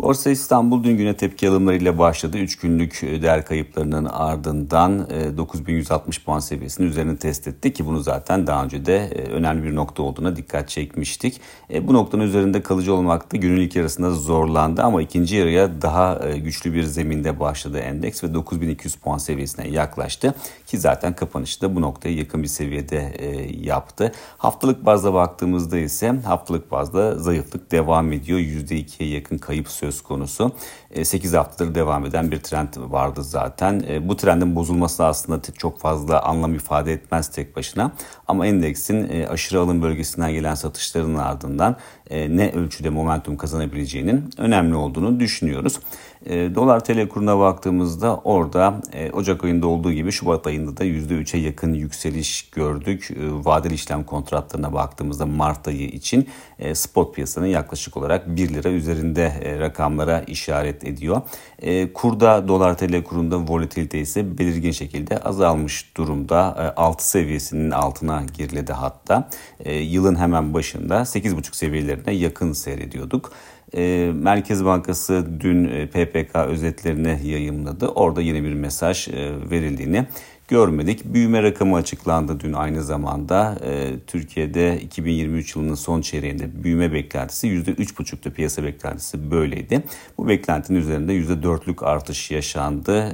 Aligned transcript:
Borsa 0.00 0.30
İstanbul 0.30 0.84
dün 0.84 0.96
güne 0.96 1.16
tepki 1.16 1.48
alımlarıyla 1.48 1.98
başladı. 1.98 2.38
3 2.38 2.58
günlük 2.58 3.04
e, 3.04 3.22
değer 3.22 3.44
kayıplarının 3.44 4.04
ardından 4.04 5.08
9160 5.36 6.18
e, 6.18 6.22
puan 6.22 6.38
seviyesinin 6.38 6.88
üzerine 6.88 7.16
test 7.16 7.48
etti 7.48 7.72
ki 7.72 7.86
bunu 7.86 8.00
zaten 8.00 8.46
daha 8.46 8.64
önce 8.64 8.86
de 8.86 8.96
e, 8.96 9.22
önemli 9.22 9.64
bir 9.64 9.74
nokta 9.74 10.02
olduğuna 10.02 10.36
dikkat 10.36 10.68
çekmiştik. 10.68 11.40
Bu 11.82 11.94
noktanın 11.94 12.22
üzerinde 12.22 12.62
kalıcı 12.62 12.94
olmakta 12.94 13.36
günün 13.36 13.60
ilk 13.60 13.76
yarısında 13.76 14.10
zorlandı 14.10 14.82
ama 14.82 15.02
ikinci 15.02 15.36
yarıya 15.36 15.82
daha 15.82 16.14
güçlü 16.36 16.74
bir 16.74 16.82
zeminde 16.82 17.40
başladı 17.40 17.78
endeks 17.78 18.24
ve 18.24 18.34
9200 18.34 18.94
puan 18.94 19.18
seviyesine 19.18 19.68
yaklaştı 19.68 20.34
ki 20.66 20.78
zaten 20.78 21.16
kapanışı 21.16 21.60
da 21.60 21.76
bu 21.76 21.80
noktaya 21.80 22.14
yakın 22.14 22.42
bir 22.42 22.48
seviyede 22.48 23.12
yaptı. 23.60 24.12
Haftalık 24.38 24.86
bazda 24.86 25.14
baktığımızda 25.14 25.78
ise 25.78 26.14
haftalık 26.24 26.70
bazda 26.70 27.18
zayıflık 27.18 27.72
devam 27.72 28.12
ediyor. 28.12 28.38
%2'ye 28.38 29.10
yakın 29.10 29.38
kayıp 29.38 29.68
söz 29.68 29.83
söz 29.84 30.00
konusu. 30.02 30.52
8 31.02 31.34
e, 31.34 31.36
haftadır 31.36 31.74
devam 31.74 32.06
eden 32.06 32.30
bir 32.30 32.40
trend 32.40 32.68
vardı 32.76 33.24
zaten. 33.24 33.84
E, 33.88 34.08
bu 34.08 34.16
trendin 34.16 34.56
bozulması 34.56 35.04
aslında 35.04 35.40
çok 35.58 35.80
fazla 35.80 36.22
anlam 36.22 36.54
ifade 36.54 36.92
etmez 36.92 37.28
tek 37.28 37.56
başına. 37.56 37.92
Ama 38.28 38.46
endeksin 38.46 39.08
e, 39.12 39.28
aşırı 39.28 39.60
alım 39.60 39.82
bölgesinden 39.82 40.32
gelen 40.32 40.54
satışların 40.54 41.14
ardından 41.14 41.76
ne 42.10 42.52
ölçüde 42.52 42.90
momentum 42.90 43.36
kazanabileceğinin 43.36 44.30
önemli 44.38 44.74
olduğunu 44.74 45.20
düşünüyoruz. 45.20 45.80
Dolar 46.26 46.84
TL 46.84 47.08
kuruna 47.08 47.38
baktığımızda 47.38 48.16
orada 48.16 48.80
Ocak 49.12 49.44
ayında 49.44 49.66
olduğu 49.66 49.92
gibi 49.92 50.12
Şubat 50.12 50.46
ayında 50.46 50.76
da 50.76 50.84
%3'e 50.84 51.40
yakın 51.40 51.74
yükseliş 51.74 52.50
gördük. 52.50 53.10
Vadeli 53.20 53.74
işlem 53.74 54.04
kontratlarına 54.04 54.72
baktığımızda 54.72 55.26
Mart 55.26 55.68
ayı 55.68 55.88
için 55.88 56.28
spot 56.74 57.14
piyasanın 57.14 57.46
yaklaşık 57.46 57.96
olarak 57.96 58.36
1 58.36 58.54
lira 58.54 58.68
üzerinde 58.68 59.32
rakamlara 59.74 60.20
işaret 60.20 60.84
ediyor. 60.84 61.22
E, 61.62 61.92
kurda 61.92 62.48
dolar 62.48 62.78
TL 62.78 63.02
kurunda 63.02 63.48
volatilite 63.48 63.98
ise 63.98 64.38
belirgin 64.38 64.70
şekilde 64.70 65.18
azalmış 65.18 65.96
durumda. 65.96 66.72
E, 66.76 66.80
6 66.80 67.08
seviyesinin 67.08 67.70
altına 67.70 68.22
geriledi 68.38 68.72
hatta. 68.72 69.28
E, 69.64 69.74
yılın 69.74 70.16
hemen 70.16 70.54
başında 70.54 70.94
8,5 71.00 71.56
seviyelerine 71.56 72.12
yakın 72.12 72.52
seyrediyorduk. 72.52 73.32
E, 73.76 74.10
Merkez 74.14 74.64
Bankası 74.64 75.26
dün 75.40 75.64
e, 75.64 75.86
PPK 75.86 76.36
özetlerini 76.36 77.28
yayımladı. 77.28 77.88
Orada 77.88 78.22
yeni 78.22 78.44
bir 78.44 78.54
mesaj 78.54 79.08
e, 79.08 79.32
verildiğini 79.50 80.06
görmedik. 80.48 81.04
Büyüme 81.04 81.42
rakamı 81.42 81.76
açıklandı 81.76 82.40
dün 82.40 82.52
aynı 82.52 82.82
zamanda. 82.82 83.58
E, 83.64 83.92
Türkiye'de 84.06 84.80
2023 84.80 85.56
yılının 85.56 85.74
son 85.74 86.00
çeyreğinde 86.00 86.64
büyüme 86.64 86.92
beklentisi 86.92 87.48
%3,5'tu 87.48 88.30
piyasa 88.30 88.64
beklentisi 88.64 89.30
böyleydi. 89.30 89.82
Bu 90.18 90.28
beklentinin 90.28 90.78
üzerinde 90.78 91.12
%4'lük 91.12 91.84
artış 91.84 92.30
yaşandı 92.30 93.12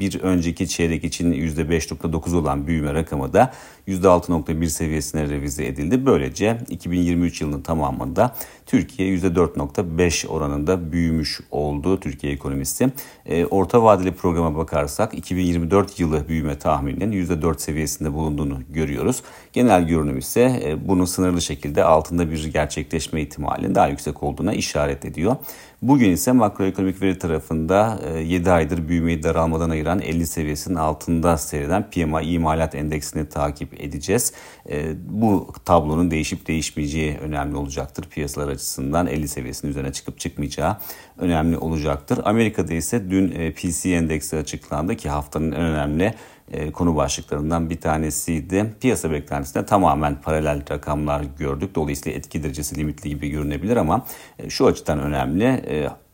bir 0.00 0.20
önceki 0.20 0.68
çeyrek 0.68 1.04
için 1.04 1.32
%5.9 1.32 2.36
olan 2.36 2.66
büyüme 2.66 2.94
rakamı 2.94 3.32
da 3.32 3.52
%6.1 3.88 4.66
seviyesine 4.66 5.28
revize 5.28 5.66
edildi. 5.66 6.06
Böylece 6.06 6.58
2023 6.70 7.40
yılının 7.40 7.62
tamamında 7.62 8.34
Türkiye 8.66 9.16
%4.5 9.16 10.26
oranında 10.26 10.92
büyümüş 10.92 11.40
oldu 11.50 12.00
Türkiye 12.00 12.32
ekonomisi. 12.32 12.90
E, 13.26 13.44
orta 13.44 13.82
vadeli 13.82 14.12
programa 14.12 14.56
bakarsak 14.56 15.14
2024 15.14 16.00
yılı 16.00 16.28
büyüme 16.28 16.58
tahmininin 16.58 17.12
%4 17.12 17.58
seviyesinde 17.58 18.12
bulunduğunu 18.12 18.58
görüyoruz. 18.70 19.22
Genel 19.52 19.86
görünüm 19.86 20.18
ise 20.18 20.60
e, 20.64 20.88
bunun 20.88 21.04
sınırlı 21.04 21.42
şekilde 21.42 21.84
altında 21.84 22.30
bir 22.30 22.44
gerçekleşme 22.44 23.22
ihtimalinin 23.22 23.74
daha 23.74 23.88
yüksek 23.88 24.22
olduğuna 24.22 24.52
işaret 24.52 25.04
ediyor. 25.04 25.36
Bugün 25.82 26.10
ise 26.10 26.32
makroekonomik 26.32 27.02
veri 27.02 27.18
tarafında 27.18 28.00
7 28.24 28.48
e, 28.48 28.52
aydır 28.52 28.88
büyümeyi 28.88 29.22
daralmadan 29.22 29.70
ayıran 29.70 29.87
50 29.96 30.26
seviyesinin 30.26 30.74
altında 30.74 31.38
seyreden 31.38 31.90
PMI 31.90 32.24
imalat 32.24 32.74
endeksini 32.74 33.28
takip 33.28 33.80
edeceğiz. 33.80 34.32
E, 34.70 34.94
bu 35.08 35.52
tablonun 35.64 36.10
değişip 36.10 36.46
değişmeyeceği 36.46 37.18
önemli 37.18 37.56
olacaktır. 37.56 38.08
Piyasalar 38.10 38.48
açısından 38.48 39.06
50 39.06 39.28
seviyesinin 39.28 39.70
üzerine 39.70 39.92
çıkıp 39.92 40.18
çıkmayacağı 40.20 40.76
önemli 41.18 41.58
olacaktır. 41.58 42.20
Amerika'da 42.24 42.74
ise 42.74 43.10
dün 43.10 43.32
e, 43.32 43.52
PC 43.52 43.90
endeksi 43.90 44.36
açıklandı 44.36 44.96
ki 44.96 45.08
haftanın 45.08 45.52
en 45.52 45.60
önemli 45.60 46.14
e, 46.52 46.72
konu 46.72 46.96
başlıklarından 46.96 47.70
bir 47.70 47.80
tanesiydi. 47.80 48.74
Piyasa 48.80 49.10
beklentisine 49.10 49.66
tamamen 49.66 50.20
paralel 50.20 50.70
rakamlar 50.70 51.24
gördük. 51.38 51.74
Dolayısıyla 51.74 52.18
etki 52.18 52.42
derecesi 52.42 52.76
limitli 52.76 53.10
gibi 53.10 53.28
görünebilir 53.28 53.76
ama 53.76 54.06
e, 54.38 54.50
şu 54.50 54.66
açıdan 54.66 55.00
önemli. 55.00 55.44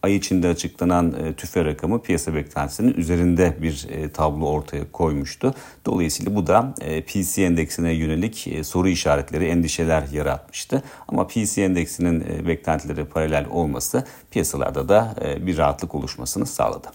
E, 0.05 0.07
ay 0.07 0.17
içinde 0.17 0.49
açıklanan 0.49 1.15
tüfe 1.37 1.65
rakamı 1.65 2.03
piyasa 2.03 2.35
beklentisinin 2.35 2.95
üzerinde 2.95 3.57
bir 3.63 3.87
tablo 4.15 4.47
ortaya 4.47 4.93
koymuştu. 4.93 5.55
Dolayısıyla 5.87 6.35
bu 6.35 6.47
da 6.47 6.75
PC 7.07 7.43
endeksine 7.43 7.93
yönelik 7.93 8.49
soru 8.63 8.89
işaretleri, 8.89 9.47
endişeler 9.47 10.09
yaratmıştı. 10.13 10.83
Ama 11.09 11.27
PC 11.27 11.63
endeksinin 11.63 12.47
beklentileri 12.49 13.05
paralel 13.05 13.47
olması 13.51 14.05
piyasalarda 14.31 14.89
da 14.89 15.15
bir 15.41 15.57
rahatlık 15.57 15.95
oluşmasını 15.95 16.47
sağladı. 16.47 16.89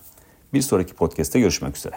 Bir 0.53 0.62
sonraki 0.62 0.94
podcast'te 0.94 1.40
görüşmek 1.40 1.78
üzere. 1.78 1.96